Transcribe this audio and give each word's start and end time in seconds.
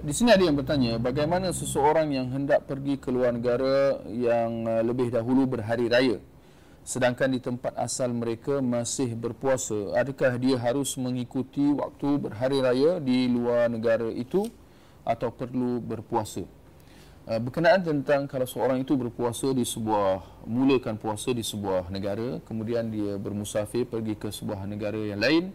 di 0.00 0.16
sini 0.16 0.32
ada 0.32 0.40
yang 0.40 0.56
bertanya 0.56 0.96
bagaimana 0.96 1.52
seseorang 1.52 2.08
yang 2.08 2.32
hendak 2.32 2.64
pergi 2.64 2.96
ke 2.96 3.12
luar 3.12 3.36
negara 3.36 4.00
yang 4.08 4.64
uh, 4.64 4.80
lebih 4.80 5.12
dahulu 5.12 5.44
berhari 5.44 5.92
raya? 5.92 6.16
Sedangkan 6.80 7.28
di 7.28 7.44
tempat 7.44 7.76
asal 7.76 8.08
mereka 8.16 8.64
masih 8.64 9.12
berpuasa 9.12 9.92
adakah 9.92 10.40
dia 10.40 10.56
harus 10.56 10.96
mengikuti 10.96 11.76
waktu 11.76 12.16
berhari 12.16 12.64
raya 12.64 12.96
di 12.96 13.28
luar 13.28 13.68
negara 13.68 14.08
itu 14.08 14.48
atau 15.04 15.28
perlu 15.28 15.84
berpuasa? 15.84 16.48
Uh, 17.28 17.36
berkenaan 17.36 17.84
tentang 17.84 18.24
kalau 18.24 18.48
seorang 18.48 18.80
itu 18.80 18.96
berpuasa 18.96 19.52
di 19.52 19.68
sebuah 19.68 20.44
mulakan 20.48 20.96
puasa 20.96 21.36
di 21.36 21.44
sebuah 21.44 21.92
negara 21.92 22.40
kemudian 22.48 22.88
dia 22.88 23.20
bermusafir 23.20 23.84
pergi 23.84 24.16
ke 24.16 24.32
sebuah 24.32 24.64
negara 24.64 24.96
yang 24.96 25.20
lain 25.20 25.52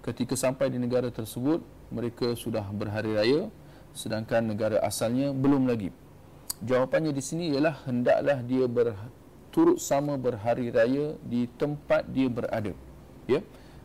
ketika 0.00 0.32
sampai 0.32 0.72
di 0.72 0.80
negara 0.80 1.12
tersebut 1.12 1.60
mereka 1.92 2.32
sudah 2.32 2.64
berhari 2.72 3.12
raya 3.12 3.42
sedangkan 3.92 4.52
negara 4.52 4.80
asalnya 4.80 5.32
belum 5.32 5.68
lagi. 5.68 5.92
Jawapannya 6.62 7.12
di 7.12 7.22
sini 7.22 7.44
ialah 7.52 7.84
hendaklah 7.84 8.38
dia 8.44 8.64
berturut 8.70 9.82
sama 9.82 10.14
berhari 10.16 10.70
raya 10.70 11.18
di 11.26 11.50
tempat 11.58 12.06
dia 12.08 12.28
berada. 12.30 12.72
Ya. 13.26 13.40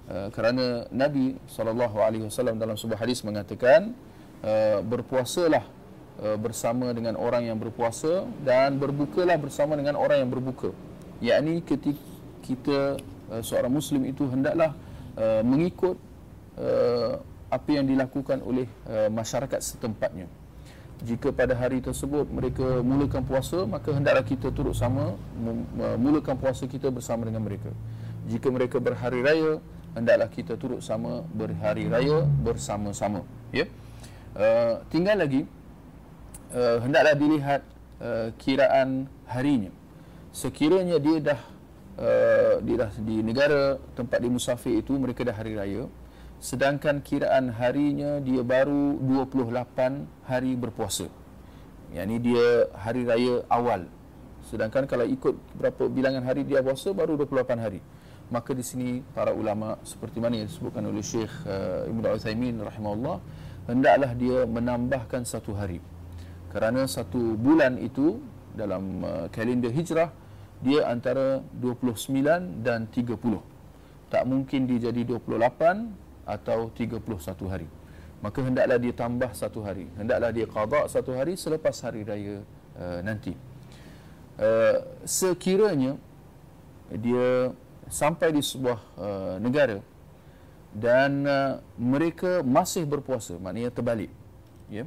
Uh, 0.08 0.32
kerana 0.32 0.88
Nabi 0.88 1.36
SAW 1.52 2.56
dalam 2.56 2.80
sebuah 2.80 3.04
hadis 3.04 3.28
mengatakan 3.28 3.92
uh, 4.40 4.80
berpuasalah 4.80 5.68
uh, 6.24 6.38
bersama 6.40 6.96
dengan 6.96 7.20
orang 7.20 7.44
yang 7.44 7.60
berpuasa 7.60 8.24
dan 8.46 8.80
berbukalah 8.80 9.36
bersama 9.36 9.76
dengan 9.76 10.00
orang 10.00 10.24
yang 10.24 10.32
berbuka. 10.32 10.72
Yakni 11.20 11.60
ketika 11.60 12.00
kita 12.46 12.80
uh, 13.34 13.44
seorang 13.44 13.74
muslim 13.74 14.08
itu 14.08 14.24
hendaklah 14.32 14.72
uh, 15.20 15.44
mengikut 15.44 16.00
uh, 16.56 17.20
apa 17.48 17.70
yang 17.72 17.88
dilakukan 17.88 18.44
oleh 18.44 18.68
uh, 18.88 19.08
masyarakat 19.12 19.60
setempatnya. 19.64 20.28
Jika 20.98 21.30
pada 21.30 21.54
hari 21.54 21.78
tersebut 21.78 22.26
mereka 22.26 22.82
mulakan 22.82 23.22
puasa, 23.22 23.70
maka 23.70 23.94
hendaklah 23.94 24.26
kita 24.26 24.50
turut 24.50 24.74
sama 24.74 25.14
mulakan 26.02 26.34
puasa 26.42 26.66
kita 26.66 26.90
bersama 26.90 27.30
dengan 27.30 27.46
mereka. 27.46 27.70
Jika 28.26 28.50
mereka 28.50 28.82
berhari 28.82 29.22
raya, 29.22 29.62
hendaklah 29.94 30.26
kita 30.26 30.58
turut 30.58 30.82
sama 30.82 31.22
berhari 31.38 31.86
raya 31.86 32.26
bersama-sama. 32.42 33.22
Ya. 33.54 33.70
Uh, 34.34 34.82
tinggal 34.90 35.22
lagi 35.22 35.46
uh, 36.54 36.78
hendaklah 36.82 37.14
dilihat 37.14 37.62
uh, 38.02 38.34
kiraan 38.42 39.06
harinya. 39.30 39.70
Sekiranya 40.34 40.98
dia 40.98 41.18
dah 41.34 41.40
uh, 42.02 42.54
dia 42.62 42.76
dah 42.86 42.92
di 43.02 43.22
negara 43.22 43.78
tempat 43.94 44.18
dia 44.18 44.34
musafir 44.34 44.82
itu 44.82 44.98
mereka 44.98 45.22
dah 45.22 45.34
hari 45.34 45.54
raya, 45.58 45.86
sedangkan 46.38 47.02
kiraan 47.02 47.50
harinya 47.50 48.22
dia 48.22 48.46
baru 48.46 48.98
28 49.02 50.28
hari 50.30 50.54
berpuasa. 50.54 51.10
Yang 51.94 52.06
ini 52.06 52.18
dia 52.20 52.46
hari 52.78 53.02
raya 53.08 53.36
awal. 53.50 53.90
Sedangkan 54.48 54.88
kalau 54.88 55.04
ikut 55.04 55.36
berapa 55.58 55.90
bilangan 55.92 56.24
hari 56.24 56.48
dia 56.48 56.64
puasa 56.64 56.94
baru 56.94 57.20
28 57.20 57.58
hari. 57.60 57.82
Maka 58.28 58.52
di 58.52 58.64
sini 58.64 59.00
para 59.16 59.32
ulama 59.32 59.80
seperti 59.88 60.20
mana 60.20 60.36
yang 60.36 60.52
disebutkan 60.52 60.84
oleh 60.84 61.00
Syekh 61.00 61.32
uh, 61.48 61.88
Ibn 61.88 62.04
Uthaymin 62.12 62.60
rahimahullah 62.60 63.18
hendaklah 63.72 64.12
dia 64.16 64.44
menambahkan 64.44 65.24
satu 65.24 65.56
hari. 65.56 65.80
Kerana 66.52 66.88
satu 66.88 67.40
bulan 67.40 67.80
itu 67.80 68.20
dalam 68.52 69.04
uh, 69.04 69.26
kalender 69.32 69.72
hijrah 69.72 70.12
dia 70.60 70.90
antara 70.90 71.40
29 71.60 72.64
dan 72.66 72.90
30. 72.92 73.16
Tak 74.12 74.24
mungkin 74.24 74.66
dia 74.68 74.92
jadi 74.92 75.02
28 75.04 76.07
atau 76.28 76.68
31 76.76 77.00
hari. 77.48 77.70
Maka 78.20 78.44
hendaklah 78.44 78.76
dia 78.76 78.92
tambah 78.92 79.32
satu 79.32 79.64
hari. 79.64 79.88
Hendaklah 79.96 80.36
dia 80.36 80.44
qada 80.44 80.84
satu 80.92 81.16
hari 81.16 81.40
selepas 81.40 81.74
hari 81.80 82.04
raya 82.04 82.44
uh, 82.76 83.00
nanti. 83.00 83.32
Uh, 84.38 84.84
sekiranya 85.08 85.96
dia 86.92 87.56
sampai 87.90 88.36
di 88.36 88.44
sebuah 88.44 88.80
uh, 89.00 89.36
negara 89.42 89.82
dan 90.76 91.24
uh, 91.26 91.54
mereka 91.80 92.44
masih 92.44 92.84
berpuasa, 92.84 93.40
maknanya 93.40 93.72
terbalik. 93.72 94.12
Ya. 94.68 94.84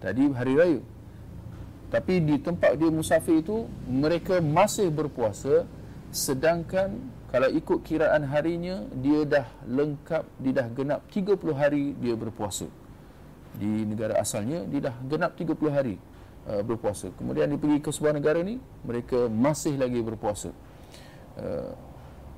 Tadi 0.00 0.32
hari 0.32 0.54
raya. 0.56 0.80
Tapi 1.90 2.22
di 2.22 2.38
tempat 2.38 2.78
dia 2.78 2.88
musafir 2.88 3.42
itu 3.42 3.66
mereka 3.84 4.38
masih 4.38 4.88
berpuasa 4.94 5.66
sedangkan 6.14 6.94
kalau 7.30 7.46
ikut 7.46 7.86
kiraan 7.86 8.26
harinya 8.26 8.82
dia 8.90 9.22
dah 9.22 9.46
lengkap 9.62 10.26
dia 10.42 10.52
dah 10.58 10.66
genap 10.74 11.00
30 11.14 11.38
hari 11.54 11.94
dia 11.94 12.18
berpuasa. 12.18 12.66
Di 13.54 13.86
negara 13.86 14.18
asalnya 14.18 14.66
dia 14.66 14.90
dah 14.90 14.94
genap 15.06 15.38
30 15.38 15.54
hari 15.70 15.94
uh, 16.50 16.62
berpuasa. 16.66 17.14
Kemudian 17.14 17.46
dia 17.46 17.58
pergi 17.58 17.78
ke 17.78 17.90
sebuah 17.94 18.18
negara 18.18 18.42
ni 18.42 18.58
mereka 18.82 19.30
masih 19.30 19.78
lagi 19.78 20.02
berpuasa. 20.02 20.50
Uh, 21.38 21.70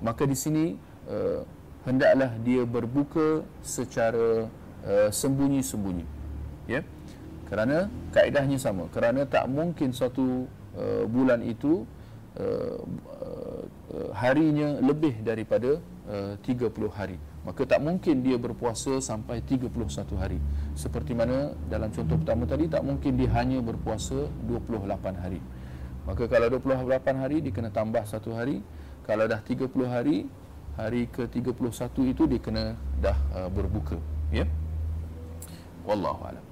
maka 0.05 0.29
di 0.29 0.37
sini 0.37 0.77
uh, 1.09 1.41
hendaklah 1.89 2.37
dia 2.45 2.69
berbuka 2.69 3.49
secara 3.65 4.53
uh, 4.85 5.09
sembunyi-sembunyi. 5.09 6.05
Ya? 6.69 6.85
Kerana 7.49 7.89
kaedahnya 8.13 8.61
sama. 8.61 8.93
Kerana 8.93 9.25
tak 9.25 9.49
mungkin 9.49 9.97
satu 9.97 10.45
uh, 10.77 11.05
bulan 11.09 11.41
itu 11.45 11.89
uh, 12.37 12.81
uh, 13.21 13.52
harinya 14.17 14.81
lebih 14.81 15.21
daripada 15.21 15.77
uh, 16.09 16.35
30 16.41 16.73
hari. 16.93 17.21
Maka 17.43 17.67
tak 17.67 17.83
mungkin 17.83 18.23
dia 18.23 18.39
berpuasa 18.39 19.03
sampai 19.03 19.43
31 19.43 19.69
hari. 20.17 20.39
Seperti 20.79 21.13
mana 21.13 21.53
dalam 21.67 21.91
contoh 21.91 22.17
pertama 22.17 22.47
tadi 22.47 22.71
tak 22.71 22.87
mungkin 22.87 23.19
dia 23.19 23.29
hanya 23.37 23.59
berpuasa 23.61 24.31
28 24.47 25.23
hari. 25.23 25.41
Maka 26.07 26.27
kalau 26.27 26.49
28 26.49 27.23
hari 27.23 27.37
dia 27.43 27.53
kena 27.53 27.71
tambah 27.71 28.03
satu 28.07 28.33
hari. 28.33 28.63
Kalau 29.03 29.27
dah 29.27 29.43
30 29.43 29.67
hari 29.91 30.31
hari 30.79 31.11
ke-31 31.11 31.91
itu 32.07 32.23
dia 32.31 32.41
kena 32.41 32.65
dah 33.03 33.19
uh, 33.35 33.51
berbuka. 33.51 33.99
Ya? 34.31 34.47
Wallahu 35.83 36.23
alam 36.23 36.52